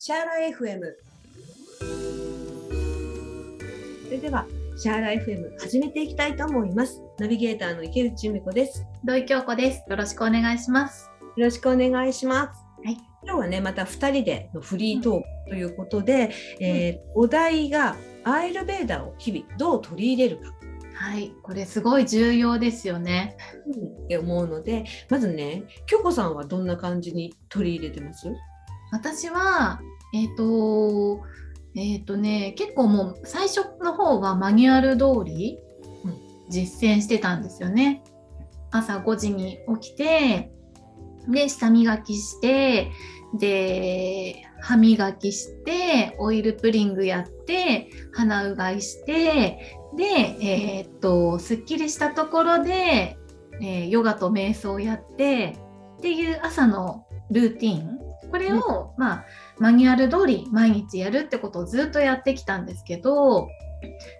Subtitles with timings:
[0.00, 0.80] シャーラ FM
[4.04, 7.02] それではシャーラ FM 始めていきたいと思います。
[7.18, 8.86] ナビゲーターの池内由美子です。
[9.04, 9.84] 土井京子です。
[9.90, 11.10] よろしくお願いします。
[11.36, 12.60] よろしくお願いします。
[12.84, 12.94] はい。
[13.24, 16.30] 今日はねまた2人でのフリートークということで、
[16.60, 20.54] えーお題がアイルベーダーを日々どう取り入れるか。
[20.94, 23.36] はい、これすごい重要ですよね。
[24.04, 28.28] って思うのでまずね京子さんはどんな感じに取り入れてます？
[28.90, 29.80] 私は、
[30.14, 31.22] えっ、と、
[31.74, 35.58] えっ、とね、結構もう最初の方はマニュアル通り
[36.48, 38.02] 実践してたんですよね。
[38.70, 40.50] 朝5時に起きて、
[41.28, 42.90] で、舌磨きして、
[43.38, 50.04] で、歯磨きして、オイルプリングやって、鼻うがいして、で、
[50.40, 53.18] えーっと、すっきりしたところで、
[53.60, 55.56] えーヨガと瞑想をやって、
[55.98, 58.07] っていう朝のルーティン。
[58.30, 59.24] これを、まあ、
[59.58, 63.48] マニュアル通り毎日やるってことをずっとやってきたんですけど、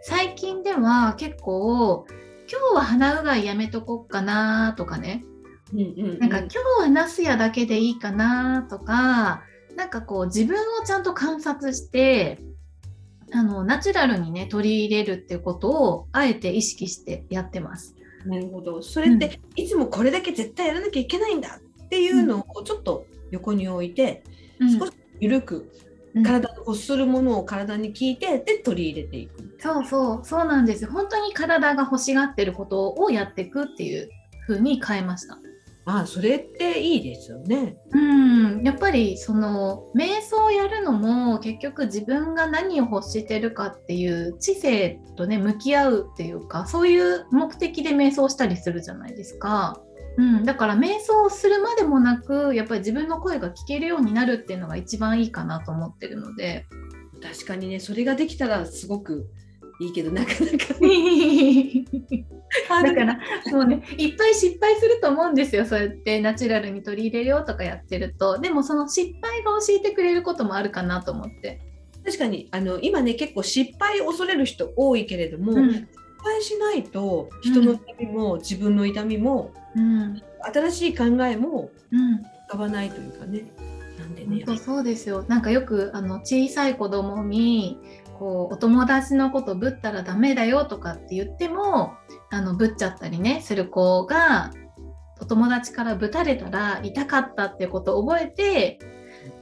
[0.03, 2.07] 最近では結構、
[2.51, 5.25] 今日は鼻うがいやめとこっかなとかね、
[5.73, 5.83] うんう
[6.15, 9.43] んなんか今日はナスヤだけでいいかなとか、
[9.77, 12.41] なんかこう自分をちゃんと観察して、
[13.33, 17.95] あのナチュラルにね取り入れるっていうことをあえて意識してやってます。
[18.25, 18.83] なるほど。
[18.83, 24.23] それって、いつもこれだけ絶対やらなきゃいけないんだっていうのをちょっと横に置いて、
[24.79, 25.71] 少し緩く
[26.15, 29.57] うん体を欲するものを体に聞いてで取り入れていく。
[29.59, 30.91] そうそうそうなんですよ。
[30.91, 34.09] 本当に体が欲しがってることをやっていくっていう
[34.47, 35.39] 風に変えました。
[35.85, 37.77] ああそれっていいですよね。
[37.93, 49.81] うん、やっぱりその瞑想をやるのも結局自分が何を欲してるかっていう知性とね向き合うっていうかそういう目的で瞑想したりするじゃないですか。
[50.19, 56.67] うん、だから瞑想をするまでもなくやっぱり自分の声が聞けるようになるっていうのが一番いいかなと思ってるので。
[57.21, 59.27] 確かにねそれができたらすごく
[59.81, 60.45] いいけどなかなか
[62.83, 63.21] だから
[63.53, 63.83] もうね。
[63.97, 65.67] いっぱい失敗すると思うんですよ。
[65.67, 68.39] そうやってナチュラルに取り入れるよとかやってると。
[68.39, 71.61] でもその失敗が教えてくれることもあるかなと思って。
[72.05, 75.71] 確かにあの今ね結構失敗を恐れる人多いけれども、うん。
[75.71, 75.87] 失
[76.23, 80.23] 敗しないと人の痛みも、自分の痛みもうん。
[80.53, 82.17] 新しい考えもうん。
[82.49, 83.45] 浮かばないというかね。
[83.99, 84.45] なんでね。
[84.57, 85.25] そうですよ。
[85.29, 87.79] なんかよくあの小さい子供に
[88.19, 91.95] こうお友達のことぶったらダメだよとかって言っても
[92.31, 94.51] あのぶっちゃったりねする子が
[95.21, 98.79] お友達からぶたれたら痛かったってことを覚えて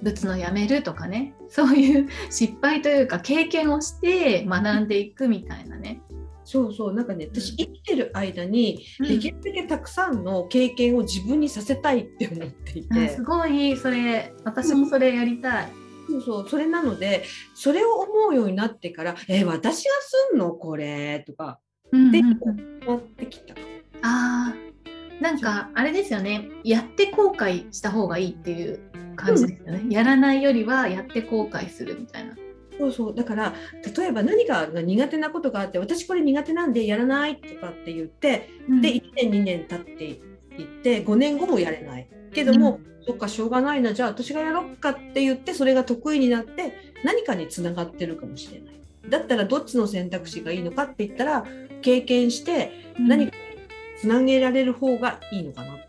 [0.03, 1.35] ぶつのやめるとかね。
[1.49, 6.01] そういう失敗というか経験をして学んでいくみたいなね。
[6.47, 9.09] そうそうなんかね私生きてる間にうん。
[9.09, 15.73] できるだけたくさんの経験を自分にさせたいって思っていて、あすごいそれ私もそれやりたい。
[16.09, 17.25] そうそうそれなので
[17.55, 19.91] それを思うようになってから「え私が
[20.31, 21.59] すんのこれ」とか
[21.93, 22.81] でうんうんうん。
[22.87, 23.55] なってきた。
[24.03, 26.49] あーなんかあれですよね。
[26.63, 28.79] やって後悔した方がいいっていう
[29.17, 32.37] 感じですよね、やらないよりはやって後悔するみたいな
[32.79, 33.15] そうそう。
[33.15, 33.55] だから
[33.97, 38.51] 例えば何かが苦手なことがあって私これ苦手なんでやらないとかって言って
[38.83, 42.09] で1年2年経っていって5年後もやれない。
[42.33, 43.95] けども、そっかしょうがないな。
[43.95, 48.81] じゃあ私がやろうかって言ってそれが得意になって何かにつながってるかもしれない。
[49.09, 51.47] だったらどっちの選択肢がいいのかって言ったら
[51.83, 53.43] 経験して何かに
[54.01, 55.75] つなげられる方がいいのかな。
[55.75, 55.87] って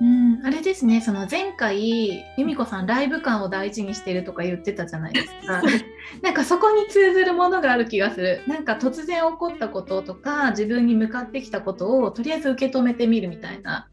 [0.00, 5.60] うん、あれですねその前回由美子さんライブ感を大事にしてるとか言ってたじゃないですか。
[6.22, 8.42] なんかそこに通ずるものがある気がする。
[8.46, 13.88] なんか突然起こったこととか自分に向かってきたことをとりあえず受け止めてみるみたいな、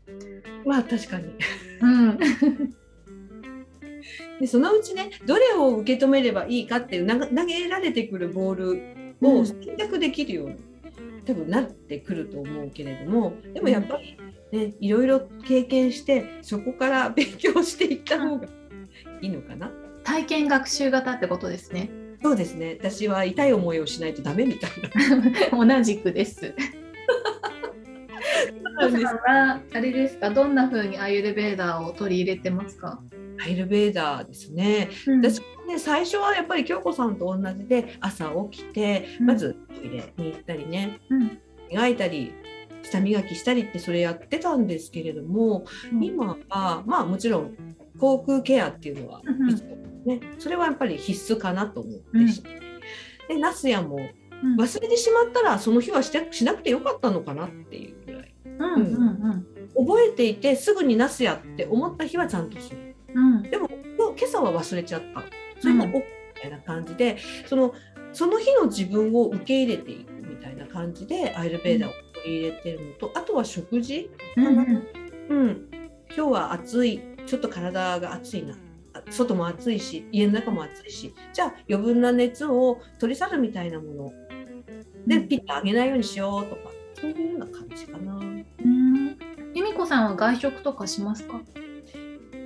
[0.64, 1.34] まあ確かに。
[1.82, 2.20] うん、
[4.40, 8.70] でそのうちねどれを受け止めればいいかっていうな投げられてくるボール
[9.22, 9.40] うん。
[9.40, 10.58] を選択できるように、
[11.26, 14.18] 多分なってくると思うけれどもでもやっぱり
[14.52, 18.48] ねいろいろ経験してそこから 勉強していった方が
[19.22, 19.72] いいのかな？
[20.04, 21.90] 体験学習型ってことですね。
[22.22, 22.78] そうですね。
[22.80, 24.72] 私は痛い思いをしないとダメみたい
[25.52, 25.66] な。
[25.78, 26.54] 同じくです。
[28.78, 30.30] さんはあれですか？
[30.30, 33.02] どんな風にアイルベーダーを取り入れてますか、
[33.46, 34.90] アイルベーダーですね。
[35.22, 39.26] 私もね最初はやっぱり京子さんと同じで朝起きてうん。
[39.28, 41.40] まずトイレに行ったりねうん。
[41.70, 42.34] 磨いたり
[42.84, 45.66] 舌磨きしたりってそれやってたんですけれども、
[46.02, 47.56] 今はまあもちろん
[48.00, 50.06] 口腔ケアっていうのは、うんうん。
[50.06, 52.50] ね、それはやっぱり必須かなと思ってて、
[53.28, 53.98] でナスヤも
[54.44, 54.56] うん。
[54.60, 58.36] 忘れてしまったらその日はしてしなくてよかったのかなっていうぐらい。
[58.60, 59.48] うんうん
[59.78, 63.42] 覚えていてすぐにナスヤって思った日はちゃんとするうん。
[63.44, 63.68] でも
[63.98, 65.24] 今朝は忘れちゃった。
[65.60, 66.02] それも OK み
[66.42, 67.18] たいな感じで、
[67.48, 67.74] その
[68.14, 74.66] その日の自分を受け入れていくみたいな感じでアイルベーダーを取り入れてるのと、あとは食事かな、
[75.30, 75.68] うん。
[76.16, 77.02] 今日は暑い。
[77.26, 78.56] ちょっと体が暑いな。
[79.10, 81.14] 外も暑いし家の中も暑いし。
[81.34, 84.14] じゃあ余分な熱を取り去るみたいなもの。
[85.08, 86.72] でピッと上げないようにしようとか。
[87.00, 88.16] そういうような感じかな。
[88.16, 89.18] うん。
[89.54, 91.42] 由美子さんは外食とかしますか？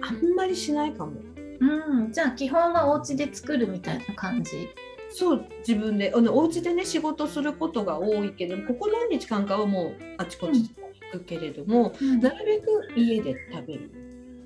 [0.09, 1.13] あんまりしないかも。
[1.59, 4.69] うん、じゃあ基本はお家で作るみたいな感じ？
[5.11, 10.69] そう自分であのお家でね仕事することが多いけどここ何日間かはもうあちこち
[11.11, 13.91] 行くけれども、うん、なるべく家で食べる。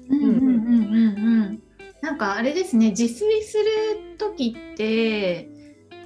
[0.10, 1.64] うんうんうんうんうん
[2.02, 3.64] なんかあれですね自炊する
[4.18, 5.50] 時って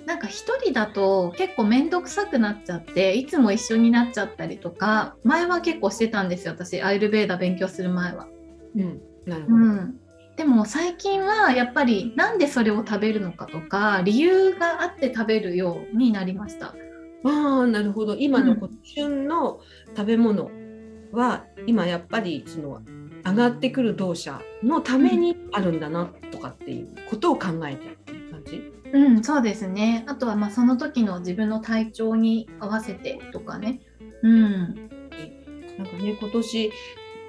[0.06, 8.27] なんか一人だと結構面倒くさくなっちゃっていつも一緒になっちゃったりとか前は結構してたんですよ私アイルベーダ勉強する前は。
[8.75, 10.00] うん、なるほど、うん
[10.38, 16.75] でも最近はやっぱりなんでそれを食べるのかとか理由があって食べるようになりました。
[17.24, 19.62] あなるほど今の旬の
[19.95, 20.51] 食べ物
[21.12, 22.83] は、うん、今やっぱりその
[23.25, 28.62] 上がってくる動作のためにあるんだなとかっていうことを考えてるっていう感じ？
[28.94, 30.06] うん、そうですね。
[30.07, 33.79] あとはまあその時の自分の体調に合わせてとかね。
[34.21, 34.75] うん。
[35.79, 36.71] なんかね今年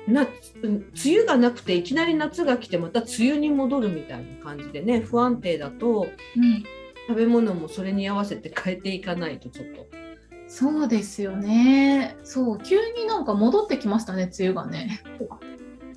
[0.08, 0.26] な
[0.62, 6.64] 梅雨がなくていきなり夏が来てまた梅雨に戻るみたいな感じでね不安定だと、うん、
[7.08, 9.86] 食べ物もそれに合わせて変えていかないとちょっと。
[10.50, 12.16] そうですよね。
[12.24, 15.02] そう急になんか戻ってきましたね梅雨がね。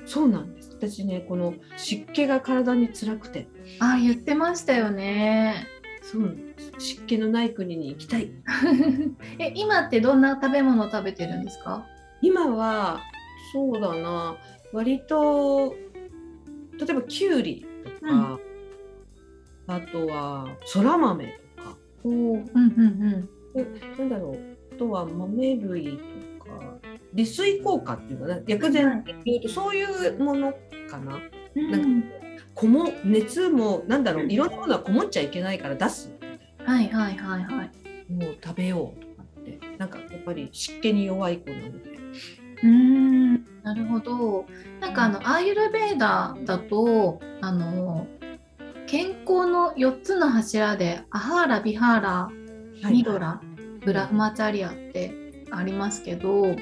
[0.06, 0.72] そうなんです。
[0.74, 3.48] 私ねこの湿気が体に辛くて。
[3.80, 5.68] あ言ってましたよね。
[6.02, 6.36] そう
[6.80, 8.32] 湿気のない国に行きたい。
[9.40, 11.86] え今ってどんな食べ物を食べてるんですか？
[12.22, 13.00] 今は
[13.52, 14.36] そうだな。
[14.72, 15.76] 割と
[16.80, 17.66] 例えばきゅうり
[18.00, 18.40] とか、
[19.68, 21.78] うん、あとはそら豆とか。
[22.04, 22.50] お、うんうん
[23.56, 23.98] うん。
[23.98, 24.58] なんだろう。
[24.74, 25.98] あとは豆類
[26.40, 26.78] とか。
[27.14, 29.38] 利水効果っていうのは薬膳ってい。
[29.38, 30.54] うとそういうもの
[30.90, 31.20] かな。
[31.56, 32.08] うん、なんか
[32.56, 34.28] こも熱もなんだろう。
[34.28, 36.12] いろんなものはこもっちゃいけないから出す。
[36.64, 37.72] はいはいはいはい。
[38.14, 39.60] もう食べようとかって。
[39.78, 42.00] なんかやっぱり湿気に弱い子なので。
[42.64, 43.34] うん。
[43.64, 44.46] なるほど。
[44.80, 48.08] なんかあのアーユルベーダだとあの
[48.88, 52.30] 健康の4つの柱でアハーラビハーラ
[52.90, 53.42] ニドラ、は
[53.82, 55.14] い、ブラフマチャリアって
[55.52, 56.56] ありますけど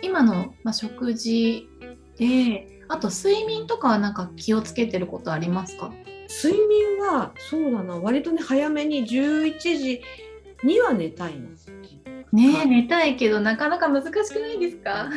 [0.00, 1.68] 今の、まあ、食事
[2.16, 5.92] であと睡眠とかはなんか気をつけてることありますか？
[6.42, 7.98] 睡眠はそうだな。
[7.98, 10.02] 割とね早めに11時
[10.64, 11.48] には寝たいの。
[12.32, 15.10] ね寝たいけどなかなか難しくないですか？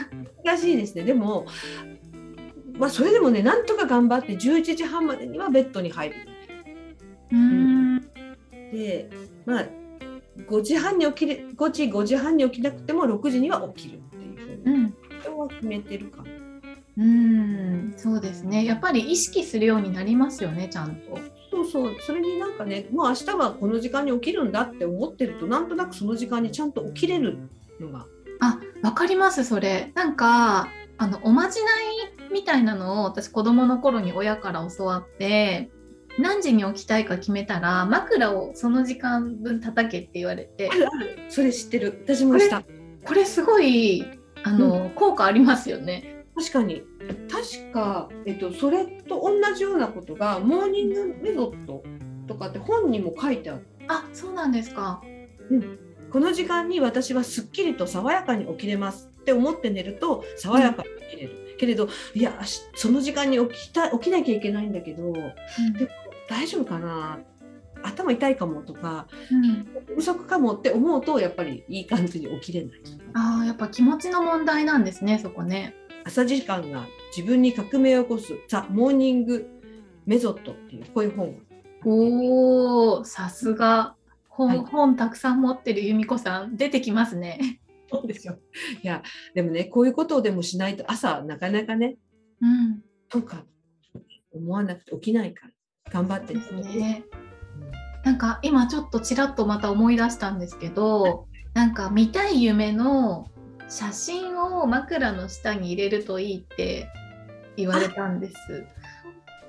[0.44, 1.04] 難しいですね。
[1.04, 1.46] でも
[2.78, 6.16] まあそれでもねなんとか頑張って11時半までにはベッドに入る。
[7.32, 8.02] うん、
[8.72, 9.10] で
[9.46, 9.66] まあ
[10.50, 16.30] 5時半に起きる5時5時半に起きなくても6時には起きるっていうふうに、うん、今日は決めてるかな。
[16.98, 17.94] うん。
[17.98, 18.64] そうですね。
[18.64, 21.20] やっぱり意識するようになりますよねちゃんと。
[21.66, 21.96] そうそう。
[22.00, 27.38] それになんかねもう明日はこの時間に起きるんだって思ってるとなんとなくその時間にちゃんと起きれる
[27.80, 28.06] のが。
[28.42, 29.92] あわかりますそれ。
[29.96, 31.86] なんかあのおまじない
[32.32, 35.70] みたいなのを私子供の頃に親から教わって
[36.18, 40.70] 何時に起きたいか決めたら枕をその時間分叩けって言われて。
[41.30, 42.04] それ知ってる。
[42.06, 42.64] 私もした。
[43.06, 44.06] これすごい
[44.44, 46.84] あの、うん、効果ありますよね確かに。
[47.30, 51.84] 確か、えっと、それと同じようなことがモーニングメソッド
[52.28, 53.68] とかって本にも書いてある。
[53.88, 55.02] あそうなんですか、
[55.52, 55.80] うん、
[56.12, 62.40] この時間に私はすっきりと爽やかに起きれますって思って寝ると爽やかに起きれる、うん、けれどいや
[62.74, 65.88] その時間に起きた起きなきゃいけないんだけど、うん、で
[66.28, 67.20] 大丈夫かな。
[67.84, 72.82] 頭痛いかもとか、うん、不足かもって思うとやっぱりいい感じに起きれない。
[73.14, 75.76] ああやっぱ気持ちの問題なんですねそこね。
[76.06, 76.86] 朝時間が
[77.16, 79.48] 自分に革命を起こすザ・モーニング
[80.06, 81.36] メソッドっていうこういう本
[81.86, 83.96] おおさすが。
[84.30, 87.62] 本はい、本たくさん持ってる由美子さん出てきますね。
[87.90, 88.38] そうですよ。
[88.84, 89.02] いや
[89.34, 91.96] でもねこういうことをでもしないと朝なかなかね、
[92.42, 93.46] うん、とか
[94.34, 95.54] 思わなくて起きないから
[95.92, 97.06] 頑張ってですね。
[98.04, 103.28] なんか今ちょっとちらっとまた思い出したんですけどなんか見たい夢の
[103.68, 106.88] 写真を枕の下に入れるといいって
[107.58, 108.36] 言われたんです。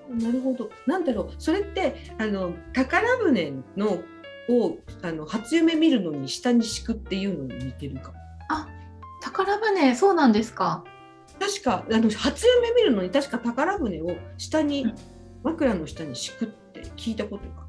[0.09, 0.71] なるほど。
[0.87, 1.35] なんだろう。
[1.39, 3.99] それってあの宝船の
[4.49, 8.19] をあの初夢見るのに下に敷くっていうのに似てるかも。
[8.49, 8.69] あ、
[9.21, 10.85] 宝船そうなんですか。
[11.41, 14.95] 確かあの初夢見るのに確か宝船を下に、うん、
[15.43, 17.67] 枕の下に敷くって聞いたことが。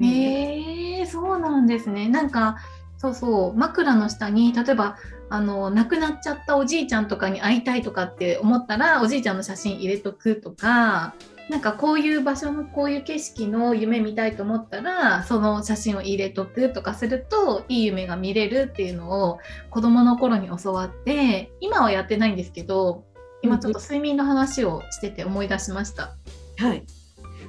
[0.00, 2.08] へえー、そうなんですね。
[2.08, 2.56] なんか
[3.02, 3.54] そうそう。
[3.54, 4.96] 枕の下に例えば
[5.28, 11.14] あの亡くなっちゃったおじいちゃんとかに会いたいとかって思ったらおじいちゃんの写真入れとくとか
[11.50, 19.38] なんかこういう場所のこういう景色の夢見たいと思ったらその写真を入れとくとかするといい夢が見れるっていうのを
[19.70, 23.04] 子どもの頃に教わって今はやってないんですけど
[23.42, 26.14] 今ちょっと睡眠の話をしてて思い出しました。
[26.58, 26.84] はい。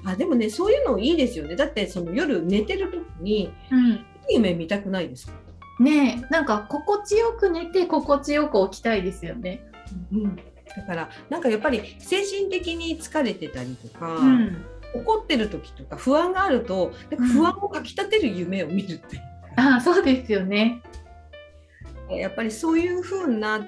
[0.06, 1.56] あでもねそういうのいいですよね。
[1.56, 4.00] だってその夜寝てる時に、うん、いい
[4.36, 5.34] 夢見たくないですか？
[5.80, 9.64] ねなんか心地よく寝て心地よく起きたいですよね。
[10.12, 10.36] うん。
[10.36, 14.66] だからなんかやっぱり精神的に疲れてたりとか、うん、
[14.96, 19.18] 怒ってる時とか不安があるとなんか不安をかきたてる夢を見るって、
[19.58, 19.62] う。
[19.62, 20.82] ん、あそうですよね。
[22.10, 23.66] やっぱりそういう風な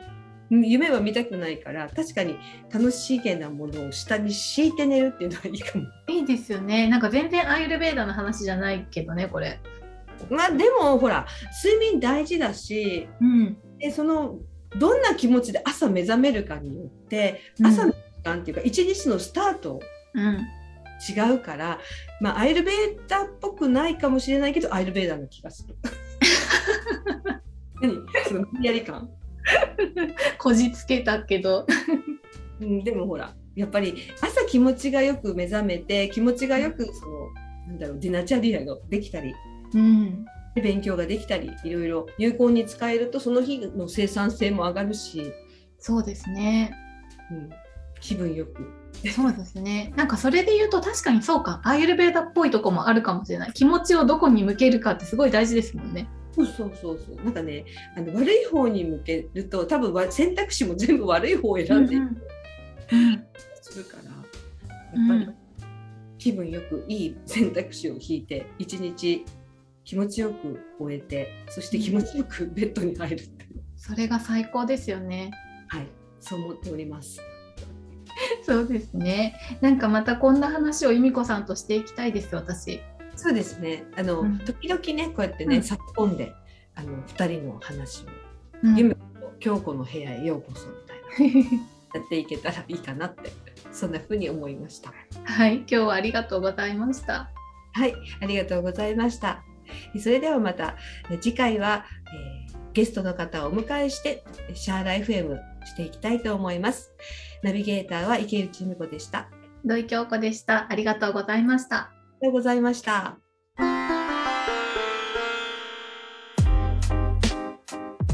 [0.49, 2.37] 夢は見たくないから確かに
[2.71, 5.85] 楽しげなものを下に敷いて寝るっていうのはいいかも。
[6.07, 6.87] いいですよね。
[6.87, 9.59] なんか全然アイルベーダの話じゃないけどねこれ
[10.29, 11.25] まあでもほら
[11.63, 14.39] 睡眠大事だし、うん、でその
[14.77, 19.79] どんな気持ちで朝目覚めるかによって朝の時間っていうか一日のスタート、
[20.15, 21.79] 違うから、
[22.19, 25.75] まあ、アイルベーダーっぽくないかもしれないけどアイルベーダーの気がする。
[27.81, 28.05] 何？
[28.27, 29.09] そのやり感？
[30.39, 31.65] こじつけたけど。
[32.59, 37.29] うん、でもほらやっぱり朝気持ちがよく目覚めて気持ちがよくその
[37.67, 39.33] なんだろうディナチャリアができたり、
[39.75, 45.31] うん、勉強ができたりいろいろ有効に使えるとその日の生産性も上がるし。
[45.77, 46.73] そうですね、
[47.29, 47.49] うん、
[47.99, 48.65] 気分よく。
[49.13, 49.93] そうですね。
[49.97, 51.61] なんかそれで言うと確かにそうか。
[51.63, 53.53] アイルベーダっぽいとこもあるかもしれない。
[53.53, 56.07] 気持ちをどこに向けるかってすごい大事ですもんね。
[56.31, 57.23] そうそうそうそう。
[57.23, 57.65] なんかね
[57.97, 62.01] あの悪い方に向けると多分選択肢も全部悪い方を選んでいく、
[62.93, 63.23] うん。
[63.61, 64.03] するから。
[64.05, 65.35] やっぱり
[66.17, 69.25] 気分よくいい選択肢を引いて一日
[69.85, 75.31] 気持ちよく終えてそして気持ちよくベッドに入るっていう、それが最高ですよね。
[75.67, 75.87] はい
[76.19, 77.21] そう思っております。
[78.43, 79.35] そうですね。
[79.61, 82.81] なんかまたこんな話を由美子さんとしていきたいです私。
[83.15, 83.83] そうですね。
[83.95, 86.33] あの、うん、時々ねこうやってね、うん、突っ込んで
[86.73, 88.07] あの2人の話を、
[88.63, 91.59] うん、由美子と京子の部屋へようこそみたいな。
[91.93, 93.31] やっていけたらいいかなって
[93.71, 94.91] そんな風に思いました。
[95.23, 95.57] はい。
[95.57, 97.29] 今日はありがとうございました。
[97.75, 99.43] はいありがとうございました
[99.99, 100.75] それではまた
[101.21, 106.93] 次回は、えー、ゲストの方をお迎えしてシャーラ FM していきたいと思います。
[107.43, 109.29] ナビゲーターは池内美子でした。
[109.63, 110.67] 土井京子でした。
[110.69, 111.77] ありがとうございました。
[111.77, 111.91] あ
[112.21, 113.17] りがとうございました。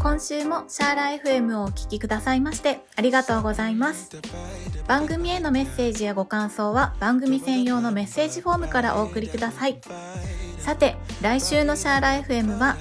[0.02, 4.10] 今週もシャーラ FM をお聴きくださいましてありがとうございます。
[4.88, 9.80] 番組へのメッセージやご感想は番組専用のメッセージフォームからお送りください。
[10.62, 12.78] さて来週のシャーラ FM は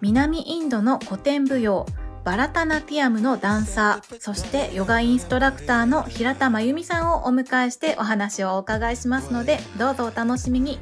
[0.00, 1.86] 南インドの古典舞踊
[2.24, 10.78] バラタナティアムのダンサーそしてヨガインストラクターの平田真由美さんをお迎えしてお話をお伺いしますのでどうぞお楽しみに。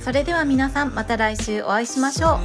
[0.00, 2.38] それでは皆さんまた来週お会いしましょう。